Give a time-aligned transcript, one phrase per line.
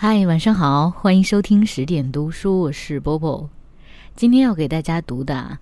[0.00, 3.50] 嗨，晚上好，欢迎收听十点读书，我是波波。
[4.14, 5.58] 今天要给大家读的，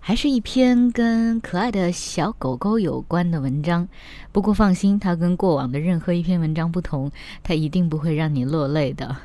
[0.00, 3.86] 还是一篇跟可爱的小狗狗有关的文章。
[4.32, 7.12] 不过放心，它跟过往的任何一篇文章不同，
[7.44, 9.16] 它一定不会让你落泪的。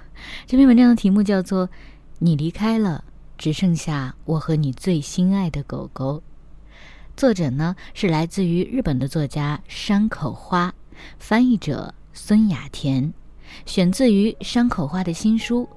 [0.46, 1.68] 这篇文章的题目叫做
[2.20, 3.04] 《你离开了，
[3.40, 6.18] 只剩下我和你最心爱的狗狗》。
[7.18, 10.72] 作者呢是来自于日本的作家山口花，
[11.18, 13.12] 翻译者孙雅田，
[13.66, 15.64] 选自于山口花的新书《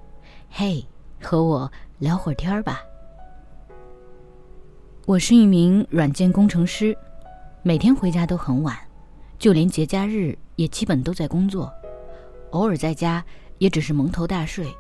[0.50, 0.84] 嘿，
[1.20, 2.80] 和我聊会儿天儿吧》。
[5.06, 6.96] 我是一名软件工程师，
[7.62, 8.76] 每天回家都很晚，
[9.38, 11.72] 就连节假日也基本都在工作，
[12.50, 13.24] 偶尔在家
[13.58, 14.72] 也只是蒙头大睡，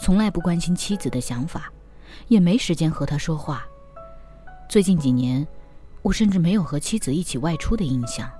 [0.00, 1.72] 从来不关心妻子的想法，
[2.28, 3.66] 也没时间和她说话。
[4.68, 5.46] 最近几年。
[6.00, 8.30] 我甚至没有和妻子一起外出的印象。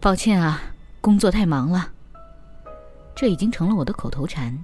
[0.00, 0.60] 抱歉啊，
[1.00, 1.91] 工作太忙了。
[3.14, 4.56] 这已经成了我的口头禅。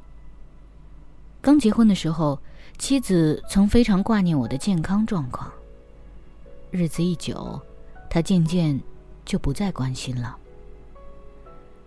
[1.41, 2.39] 刚结婚的时候，
[2.79, 5.51] 妻子曾非常挂念我的健康状况。
[6.71, 7.61] 日子一久，
[8.11, 8.79] 她渐渐
[9.25, 10.37] 就不再关心了。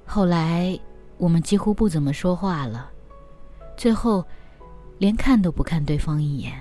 [0.05, 0.79] 后来，
[1.17, 2.89] 我们几乎不怎么说话了，
[3.77, 4.25] 最后，
[4.97, 6.59] 连看都不看对方一眼。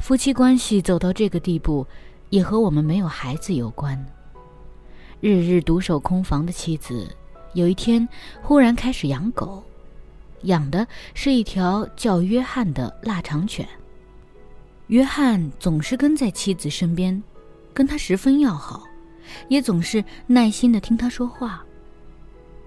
[0.00, 1.86] 夫妻关系走到这个地步，
[2.30, 4.04] 也和我们没有孩子有关。
[5.20, 7.08] 日日独守空房的妻子，
[7.54, 8.06] 有一天
[8.42, 9.62] 忽然开始养狗，
[10.42, 13.66] 养的是一条叫约翰的腊肠犬。
[14.88, 17.20] 约翰总是跟在妻子身边，
[17.72, 18.84] 跟他十分要好，
[19.48, 21.64] 也总是耐心的听他说话。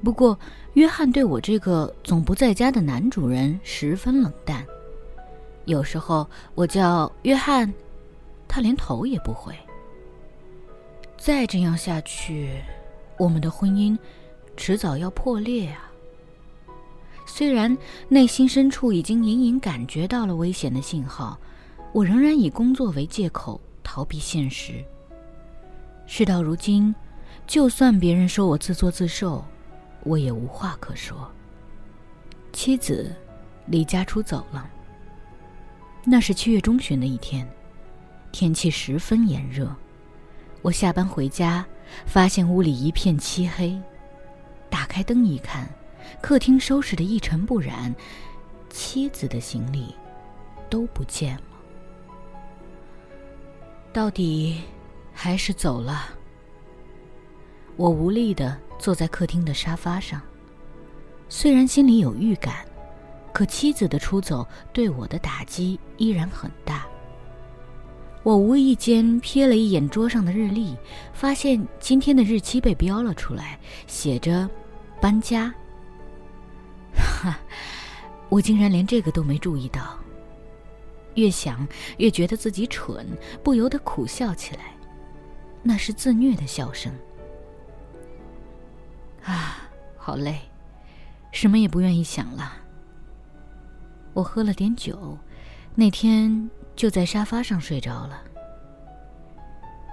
[0.03, 0.37] 不过，
[0.73, 4.65] 约翰对我这个总不在家的男主人十分冷淡。
[5.65, 7.71] 有时候我叫约翰，
[8.47, 9.53] 他连头也不回。
[11.17, 12.61] 再这样下去，
[13.17, 13.97] 我们的婚姻
[14.57, 15.89] 迟早要破裂啊！
[17.25, 17.77] 虽然
[18.09, 21.39] 内心深处已经隐隐感觉到了危险的信号，
[21.93, 24.83] 我仍然以工作为借口逃避现实。
[26.05, 26.93] 事到如今，
[27.45, 29.45] 就算别人说我自作自受，
[30.03, 31.29] 我也无话可说。
[32.51, 33.15] 妻子
[33.67, 34.69] 离家出走了。
[36.03, 37.47] 那是七月中旬的一天，
[38.31, 39.73] 天气十分炎热。
[40.61, 41.65] 我下班回家，
[42.05, 43.79] 发现屋里一片漆黑。
[44.69, 45.67] 打开灯一看，
[46.21, 47.93] 客厅收拾的一尘不染，
[48.69, 49.95] 妻子的行李
[50.69, 51.41] 都不见了。
[53.91, 54.61] 到底
[55.13, 56.09] 还是走了。
[57.75, 60.21] 我无力的坐在客厅的沙发上，
[61.29, 62.65] 虽然心里有预感。
[63.33, 66.87] 可妻子的出走对我的打击依然很大。
[68.27, 70.75] 我无意间瞥了一眼桌上的日历，
[71.13, 73.57] 发现今天的日期被标了出来，
[73.87, 74.49] 写着
[74.99, 75.49] “搬家
[76.91, 77.39] ”。哈，
[78.27, 79.97] 我竟然连这个都没注意到。
[81.15, 81.65] 越想
[81.99, 83.07] 越觉得自己蠢，
[83.41, 84.75] 不由得苦笑起来。
[85.63, 86.91] 那是自虐的笑声。
[89.23, 90.37] 啊，好累，
[91.31, 92.55] 什么也不愿意想了。
[94.11, 95.17] 我喝了点酒，
[95.75, 98.21] 那天就在沙发上睡着了。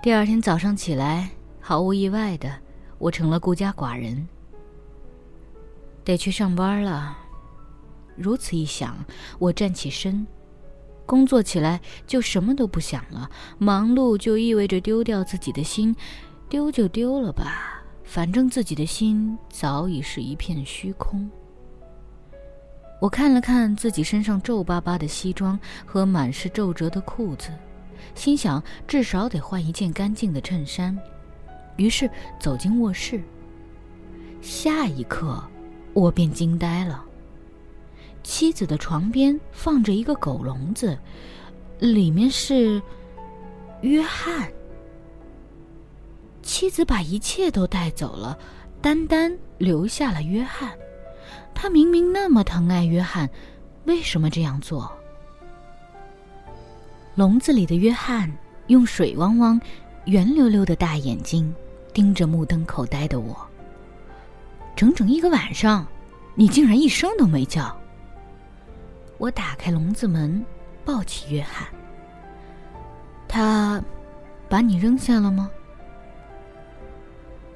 [0.03, 2.55] 第二天早上起来，毫无意外的，
[2.99, 4.29] 我成了孤家寡人，
[6.05, 7.17] 得去上班了。
[8.15, 8.95] 如此一想，
[9.39, 10.27] 我站起身，
[11.07, 13.31] 工作起来就什么都不想了。
[13.57, 15.97] 忙碌就意味着丢掉自己的心，
[16.51, 21.31] 丢就丢了吧，反正自己的心早已是一片虚空。
[23.05, 27.51] 我看了看自己身上皱巴巴的西装和满是皱褶的裤子，
[28.15, 30.99] 心想至少得换一件干净的衬衫，
[31.77, 32.09] 于是
[32.41, 33.23] 走进卧室。
[34.41, 35.45] 下一刻，
[35.93, 37.05] 我便惊呆了。
[38.23, 40.99] 妻子的床边放着一个狗笼子，
[41.81, 42.81] 里面是
[43.83, 44.51] 约翰。
[46.41, 48.39] 妻子把一切都带走了，
[48.81, 50.73] 单单留下了约翰。
[51.55, 53.31] 他明明那么疼爱约翰，
[53.85, 54.91] 为什么这样做？
[57.15, 58.31] 笼子里的约翰
[58.67, 59.61] 用水汪汪、
[60.07, 61.55] 圆溜溜的大眼睛
[61.93, 63.37] 盯着目瞪口呆的我。
[64.75, 65.87] 整整一个晚上，
[66.35, 67.75] 你竟然一声都没叫。
[69.17, 70.45] 我打开笼子门，
[70.85, 71.69] 抱起约翰。
[73.29, 73.81] 他
[74.49, 75.49] 把你扔下了吗？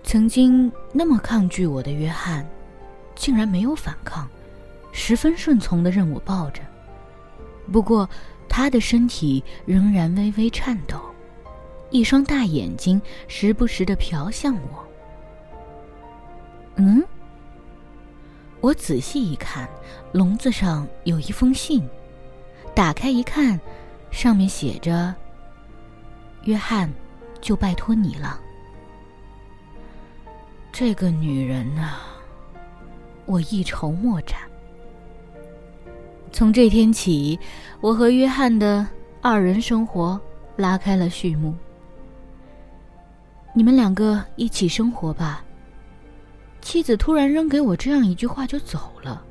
[0.04, 2.46] 曾经那么抗拒我的约翰。
[3.18, 4.26] 竟然没有反抗，
[4.92, 6.62] 十分顺从的任我抱着。
[7.70, 8.08] 不过，
[8.48, 10.98] 他的身体仍然微微颤抖，
[11.90, 14.86] 一双大眼睛时不时的瞟向我。
[16.76, 17.04] 嗯，
[18.60, 19.68] 我仔细一看，
[20.12, 21.86] 笼子上有一封信，
[22.72, 23.60] 打开一看，
[24.12, 25.12] 上面写着
[26.44, 26.88] ：“约翰，
[27.40, 28.40] 就拜托你了。”
[30.72, 32.17] 这个女人啊，
[33.28, 34.38] 我一筹莫展。
[36.32, 37.38] 从这天起，
[37.82, 38.86] 我和约翰的
[39.20, 40.18] 二人生活
[40.56, 41.54] 拉开了序幕。
[43.52, 45.44] 你们两个一起生活吧。
[46.62, 49.22] 妻子突然扔给我这样一句话就走了。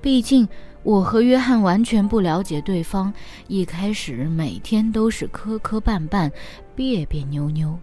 [0.00, 0.48] 毕竟
[0.84, 3.12] 我和约翰完全不了解对方，
[3.48, 6.30] 一开始每天都是磕磕绊绊、
[6.76, 7.76] 别别扭扭。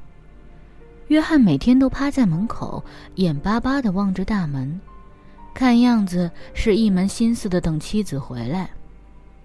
[1.07, 2.81] 约翰每天都趴在门口，
[3.15, 4.79] 眼巴巴地望着大门，
[5.55, 8.69] 看样子是一门心思的等妻子回来。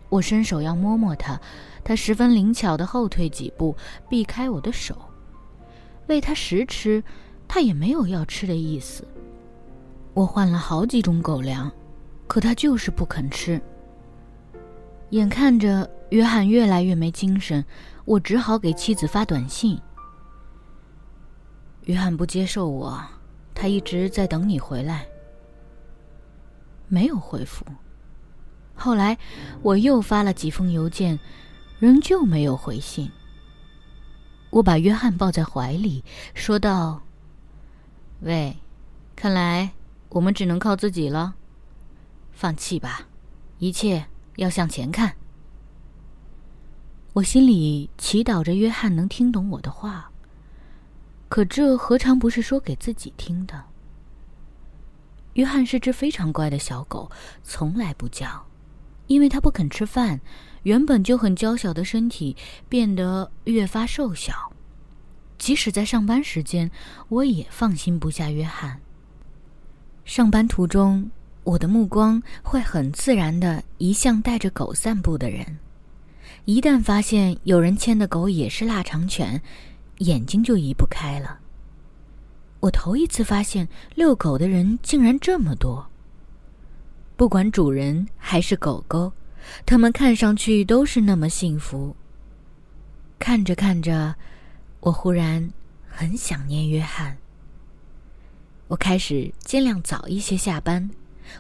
[0.09, 1.41] 我伸手要摸摸他，
[1.85, 3.77] 他十分灵巧的后退几步，
[4.09, 4.99] 避开我的手。
[6.09, 7.01] 喂他食吃，
[7.47, 9.07] 他也没有要吃的意思。
[10.12, 11.71] 我换了好几种狗粮，
[12.27, 13.62] 可他就是不肯吃。
[15.11, 17.65] 眼看着约翰越来越没精神，
[18.05, 19.81] 我只好给妻子发短信。
[21.85, 23.01] 约翰不接受我，
[23.55, 25.07] 他一直在等你回来。
[26.90, 27.64] 没有回复。
[28.75, 29.16] 后来
[29.62, 31.19] 我又发了几封邮件，
[31.78, 33.10] 仍旧没有回信。
[34.50, 36.04] 我把约翰抱在怀里，
[36.34, 37.00] 说道
[38.20, 38.56] ：“喂，
[39.14, 39.70] 看来
[40.08, 41.34] 我们只能靠自己了。
[42.32, 43.06] 放弃吧，
[43.58, 44.04] 一切
[44.37, 45.14] 要向前看。”
[47.14, 50.10] 我心里祈祷着约翰能听懂我的话。
[51.28, 53.64] 可这何尝不是说给自己听的？
[55.35, 57.11] 约翰是只非常乖的小狗，
[57.43, 58.47] 从来不叫，
[59.06, 60.21] 因为他不肯吃饭，
[60.65, 62.37] 原本就很娇小的身体
[62.69, 64.53] 变得越发瘦小。
[65.38, 66.71] 即使在上班时间，
[67.09, 68.81] 我也放心不下约翰。
[70.05, 71.11] 上班途中，
[71.44, 75.59] 我的目光会很自然地移向带着狗散步的人，
[76.44, 79.41] 一旦发现有人牵的狗也是腊肠犬。
[80.00, 81.38] 眼睛就移不开了。
[82.61, 85.87] 我头一次发现遛狗的人竟然这么多。
[87.17, 89.12] 不管主人还是狗狗，
[89.67, 91.97] 他们看上去都是那么幸福。
[93.19, 94.15] 看着看着，
[94.81, 95.51] 我忽然
[95.87, 97.17] 很想念约翰。
[98.69, 100.91] 我开始尽量早一些下班，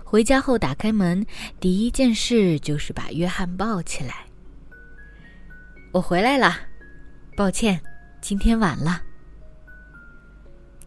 [0.04, 1.24] 回家后打开门，
[1.58, 4.26] 第一件事就是把约翰抱起来。
[5.92, 6.56] 我回来了，
[7.36, 7.80] 抱歉。
[8.20, 9.02] 今天晚了。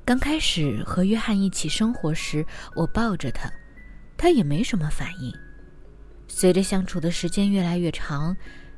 [0.05, 2.45] 刚开始和约翰一起生活时，
[2.75, 3.49] 我抱着他，
[4.17, 5.33] 他也没什么反应。
[6.27, 8.35] 随着相处的时间越来越长，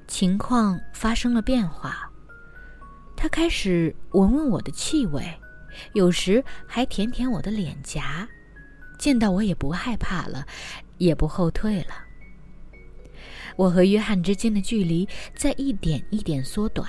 [0.07, 2.07] 情况发生了变化。
[3.15, 5.23] 他开始闻闻我的气味，
[5.93, 8.27] 有时还舔舔我的脸颊，
[8.99, 10.45] 见到我也不害怕了，
[10.99, 11.95] 也不后退了。
[13.55, 16.87] 我和约翰之间的距离在一点一点缩短。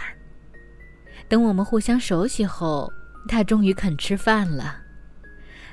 [1.27, 2.93] 等我们互相熟悉后，
[3.27, 4.79] 他终于肯吃饭了。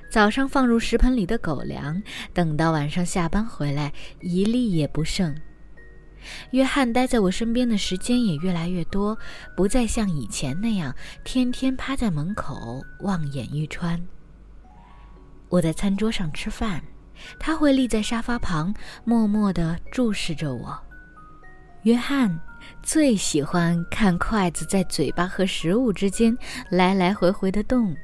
[0.09, 2.01] 早上放入食盆里的狗粮，
[2.33, 3.91] 等到晚上下班回来，
[4.21, 5.35] 一粒也不剩。
[6.51, 9.17] 约翰待在我身边的时间也越来越多，
[9.57, 13.99] 不再像以前那样天天趴在门口望眼欲穿。
[15.49, 16.81] 我在餐桌上吃饭，
[17.39, 18.73] 他会立在沙发旁，
[19.03, 20.79] 默默地注视着我。
[21.83, 22.39] 约翰。
[22.81, 26.37] 最喜欢看筷子在嘴巴和食物之间
[26.69, 27.95] 来来回回的动，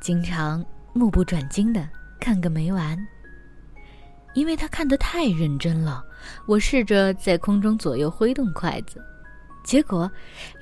[0.00, 1.88] 经常目不转睛的
[2.20, 2.98] 看个没完。
[4.34, 6.04] 因为他看得太认真了，
[6.46, 9.02] 我试着在空中左右挥动筷子，
[9.64, 10.10] 结果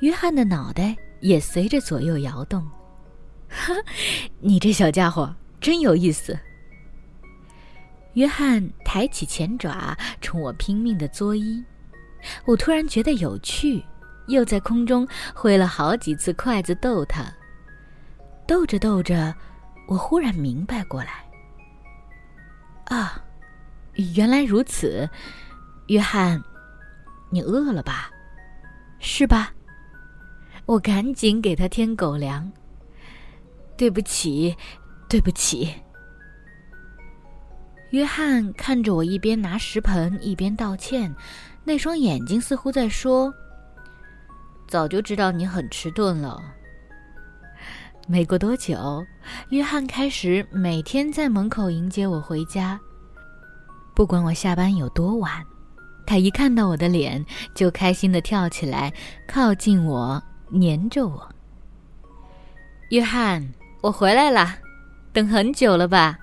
[0.00, 2.66] 约翰的脑袋也随着左右摇动。
[3.48, 3.74] 哈，
[4.40, 6.38] 你这小家伙真有意思。
[8.14, 11.62] 约翰抬起前爪冲我拼命的作揖。
[12.44, 13.84] 我突然觉得有趣，
[14.26, 17.24] 又在空中挥了好几次筷子逗他。
[18.46, 19.34] 逗着逗着，
[19.88, 21.24] 我忽然明白过来。
[22.86, 23.22] 啊，
[24.14, 25.08] 原来如此，
[25.88, 26.42] 约翰，
[27.30, 28.10] 你饿了吧？
[28.98, 29.52] 是吧？
[30.66, 32.50] 我赶紧给他添狗粮。
[33.76, 34.56] 对不起，
[35.08, 35.72] 对不起。
[37.90, 41.14] 约翰看着我，一边拿食盆一边道歉。
[41.68, 43.30] 那双眼睛似乎在说
[44.66, 46.40] ：“早就知道你很迟钝了。”
[48.08, 49.04] 没过多久，
[49.50, 52.80] 约翰开始每天在门口迎接我回家。
[53.94, 55.44] 不管我下班有多晚，
[56.06, 57.22] 他一看到我的脸
[57.54, 58.90] 就开心的跳起来，
[59.26, 61.28] 靠近我，黏着我。
[62.88, 63.46] 约翰，
[63.82, 64.54] 我回来了，
[65.12, 66.18] 等很久了吧？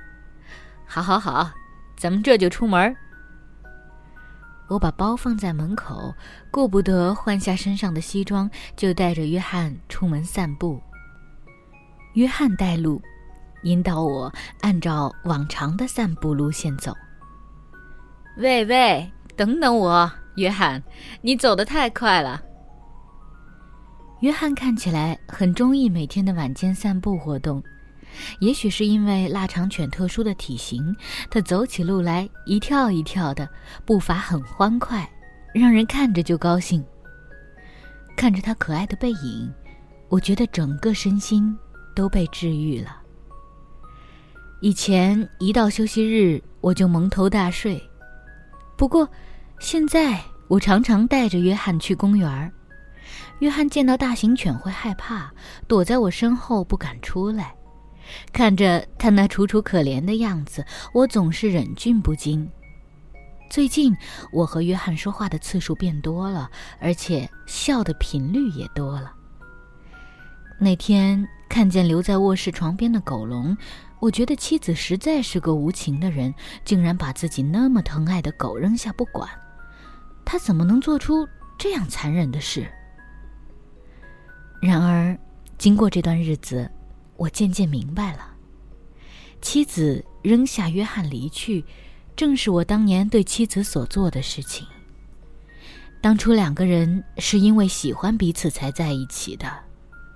[0.88, 1.52] 好，好，好，
[1.96, 2.98] 咱们这就出门。
[4.68, 6.14] 我把包放在门口，
[6.50, 10.82] 顾不得换下身上的西装，就带着约翰出门散步。
[12.14, 13.02] 约翰带路，
[13.64, 14.32] 引导我
[14.62, 16.94] 按照往常的散步路线走。
[18.38, 20.82] 喂喂，等等我，约翰，
[21.22, 22.42] 你走得太快了。
[24.22, 27.62] 约翰看起来很中意每天的晚间散步活动。
[28.40, 30.96] 也许是因为腊肠犬特殊的体型，
[31.30, 33.50] 它走起路来一跳一跳的，
[33.86, 35.10] 步伐很欢快，
[35.54, 36.84] 让人看着就高兴。
[38.16, 39.54] 看着它可爱的背影，
[40.10, 41.56] 我觉得整个身心
[41.96, 42.98] 都被治愈了。
[44.62, 47.82] 以前一到休息日，我就蒙头大睡，
[48.78, 49.08] 不过
[49.60, 52.52] 现在我常常带着约翰去公园。
[53.40, 55.30] 约翰见到大型犬会害怕，
[55.68, 57.54] 躲在我身后不敢出来。
[58.32, 62.50] 看着他那楚楚可怜的样子，我总是忍俊不禁。
[63.50, 63.96] 最近，
[64.32, 69.14] 我和约翰说话的次数变多了，而且笑的频率也多了。
[70.60, 73.56] 那天看见留在卧室床边的狗笼，
[74.00, 76.34] 我觉得妻子实在是个无情的人，
[76.66, 79.30] 竟然把自己那么疼爱的狗扔下不管。
[80.26, 82.68] 他怎么能做出这样残忍的事？
[84.62, 85.18] 然而，
[85.58, 86.70] 经过这段日子。
[87.18, 88.36] 我渐渐明白了，
[89.42, 91.64] 妻子扔下约翰离去，
[92.16, 94.68] 正是我当年对妻子所做的事情。
[96.02, 99.52] 当初两个人是因为喜欢彼此才在一起的，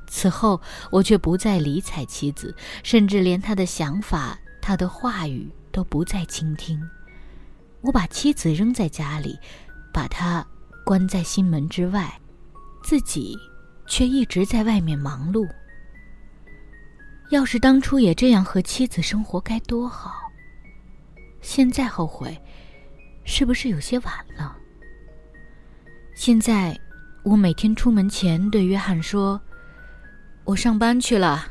[0.07, 0.59] 此后
[0.91, 6.79] 我却不再理睬妻子，甚至连她的想法、她的话语都不再倾听。
[7.81, 9.39] 我把妻子扔在家里，
[9.93, 10.45] 把她
[10.85, 12.19] 关在心门之外，
[12.83, 13.37] 自己
[13.87, 15.47] 却一直在外面忙碌。
[17.29, 20.15] 要是当初也这样和妻子生活，该多好！
[21.41, 22.35] 现在后悔，
[23.23, 24.57] 是不是有些晚了？
[26.15, 26.75] 现在，
[27.23, 29.39] 我每天出门前对约翰说
[30.43, 31.47] ：“我上班去了。”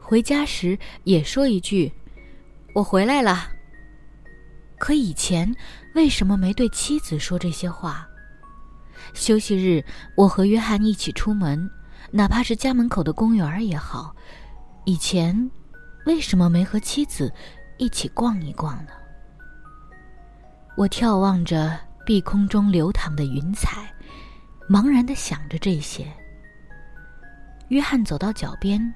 [0.00, 1.92] 回家时也说一句
[2.74, 3.50] ：“我回来了。”
[4.80, 5.54] 可以前
[5.94, 8.08] 为什么没对妻子说这些话？
[9.12, 9.84] 休息日，
[10.16, 11.70] 我和约翰一起出门，
[12.10, 14.16] 哪怕是家门口的公园也好。
[14.84, 15.50] 以前，
[16.06, 17.32] 为什么没和妻子
[17.78, 18.90] 一起逛一逛呢？
[20.76, 23.94] 我眺望着碧空中流淌的云彩，
[24.68, 26.10] 茫然的想着这些。
[27.68, 28.92] 约翰走到脚边，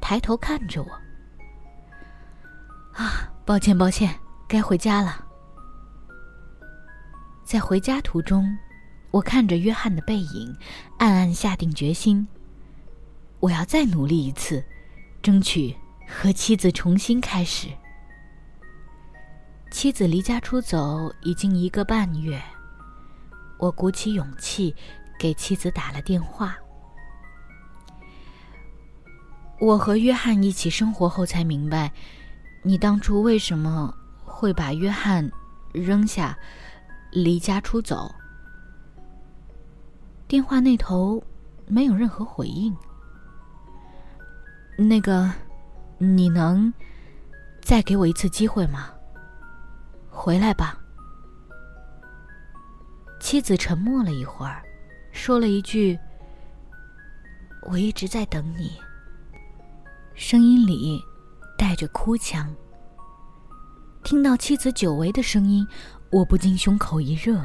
[0.00, 0.90] 抬头看着我。
[2.92, 4.14] 啊，抱歉，抱歉，
[4.46, 5.24] 该回家了。
[7.42, 8.56] 在回家途中，
[9.10, 10.56] 我看着约翰的背影，
[10.98, 12.26] 暗暗下定决心：
[13.40, 14.64] 我要再努力一次。
[15.24, 15.74] 争取
[16.06, 17.68] 和妻子重新开始。
[19.70, 22.38] 妻子离家出走已经一个半月，
[23.58, 24.76] 我鼓起勇气
[25.18, 26.54] 给妻子打了电话。
[29.58, 31.90] 我和约翰一起生活后才明白，
[32.62, 33.94] 你当初为什么
[34.26, 35.32] 会把约翰
[35.72, 36.38] 扔下，
[37.10, 38.14] 离家出走。
[40.28, 41.24] 电话那头
[41.66, 42.76] 没有任何回应。
[44.76, 45.30] 那个，
[45.98, 46.72] 你能
[47.62, 48.90] 再给我一次机会吗？
[50.10, 50.78] 回来吧。
[53.20, 54.62] 妻子沉默了一会儿，
[55.12, 55.98] 说了一句
[57.70, 58.72] ：“我一直在等你。”
[60.14, 61.00] 声音里
[61.56, 62.52] 带着哭腔。
[64.02, 65.66] 听到妻子久违的声音，
[66.10, 67.40] 我不禁胸口一热。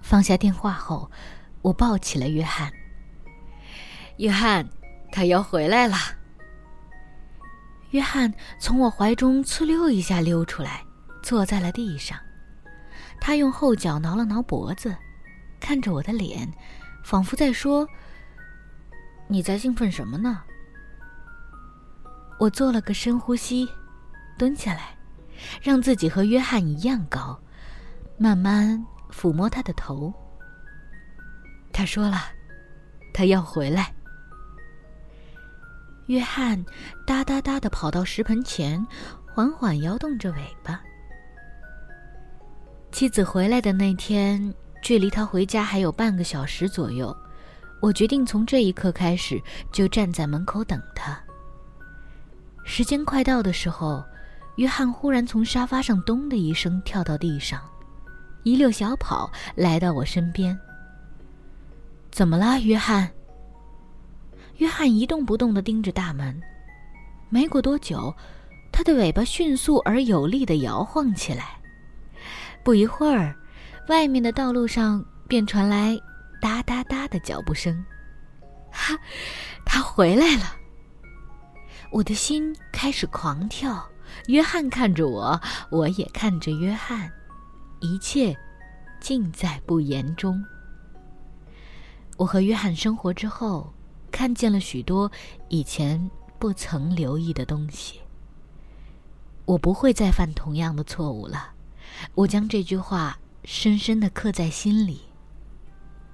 [0.00, 1.10] 放下电话后，
[1.60, 2.72] 我抱起了约翰。
[4.18, 4.64] 约翰。
[5.14, 5.96] 他要回来了。
[7.90, 10.84] 约翰从我怀中呲溜一下溜出来，
[11.22, 12.18] 坐在了地上。
[13.20, 14.92] 他用后脚挠了挠脖子，
[15.60, 16.52] 看着我的脸，
[17.04, 17.86] 仿佛在说
[19.30, 20.42] ：“你在兴奋什么呢？”
[22.40, 23.68] 我做了个深呼吸，
[24.36, 24.96] 蹲下来，
[25.62, 27.40] 让自己和约翰一样高，
[28.18, 30.12] 慢慢抚摸他的头。
[31.72, 32.20] 他说了
[33.14, 33.94] ：“他要回来。”
[36.06, 36.62] 约翰
[37.06, 38.84] 哒哒哒的跑到食盆前，
[39.34, 40.80] 缓缓摇动着尾巴。
[42.92, 47.16] 妻子回来的那天，距离他回家还有半个小时左右。
[47.80, 49.42] 我决定从这一刻开始
[49.72, 51.18] 就站在门口等他。
[52.64, 54.02] 时间快到的时候，
[54.56, 57.60] 约翰忽然从沙发上“咚”的一声跳到地上，
[58.42, 60.58] 一溜小跑来到我身边。
[62.10, 63.10] 怎么了，约翰？
[64.56, 66.40] 约翰一动不动地盯着大门，
[67.28, 68.14] 没过多久，
[68.72, 71.60] 它的尾巴迅速而有力地摇晃起来。
[72.62, 73.34] 不一会儿，
[73.88, 75.98] 外面的道路上便传来
[76.40, 77.84] 哒哒哒的脚步声。
[78.70, 78.98] 哈，
[79.64, 80.56] 他回来了！
[81.90, 83.84] 我的心开始狂跳。
[84.26, 87.10] 约翰看着我，我也看着约翰，
[87.80, 88.36] 一切
[89.00, 90.42] 尽在不言中。
[92.16, 93.72] 我和约翰生活之后，
[94.14, 95.10] 看见了许多
[95.48, 97.98] 以前不曾留意的东西。
[99.44, 101.50] 我不会再犯同样的错误了。
[102.14, 105.00] 我将这句话深深的刻在心里。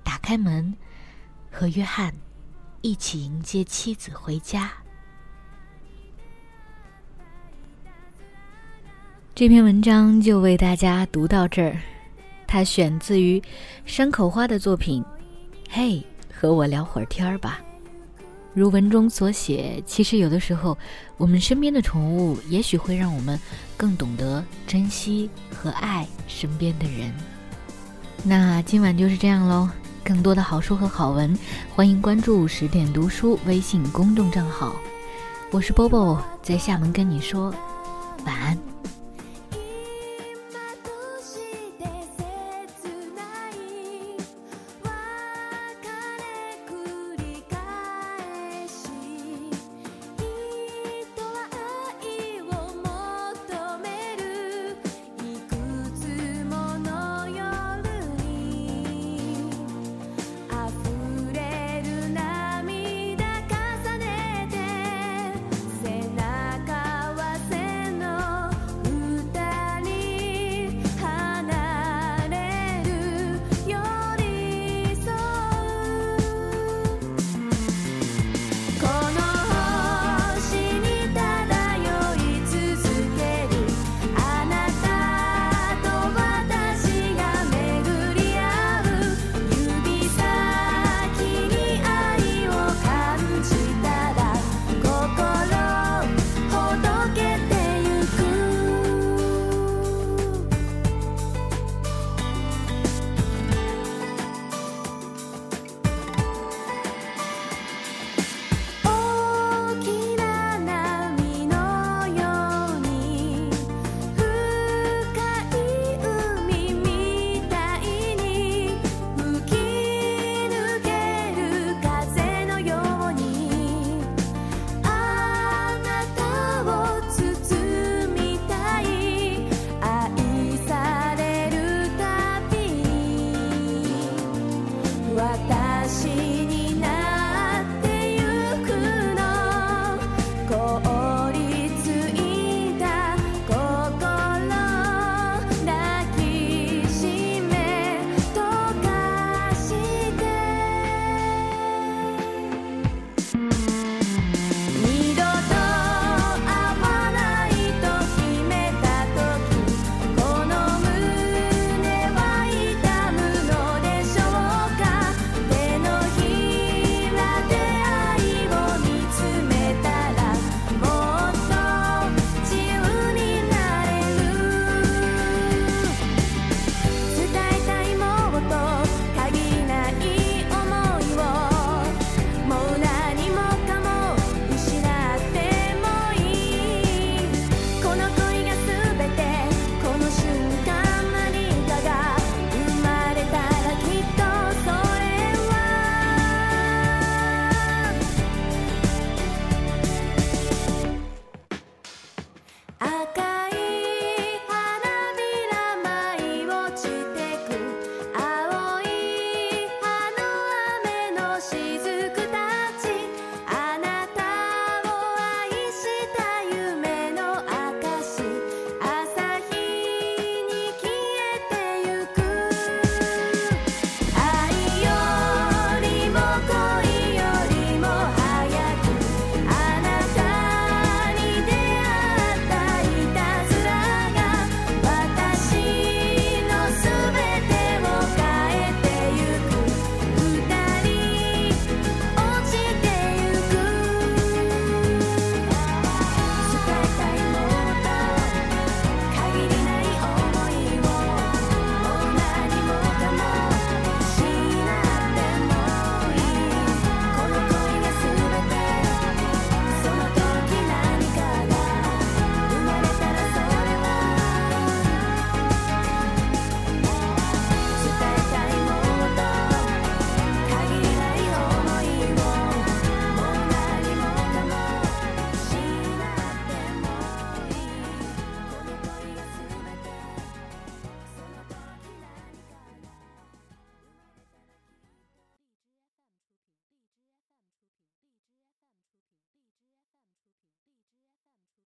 [0.03, 0.75] 打开门，
[1.53, 2.15] 和约翰
[2.81, 4.73] 一起迎接妻子回家。
[9.35, 11.79] 这篇文章就为大家读到这儿。
[12.47, 13.41] 它选自于
[13.85, 15.03] 山口花的作品
[15.69, 16.03] 《嘿，
[16.33, 17.61] 和我聊会儿天儿吧》。
[18.53, 20.77] 如文中所写，其实有的时候，
[21.17, 23.39] 我们身边的宠物也许会让我们
[23.77, 27.13] 更懂得珍惜和爱身边的人。
[28.25, 29.69] 那今晚就是这样喽。
[30.03, 31.39] 更多的好书和好文，
[31.75, 34.75] 欢迎关注十点读书微信公众账号。
[35.53, 37.55] 我是波波，在厦门跟你说
[38.25, 38.70] 晚安。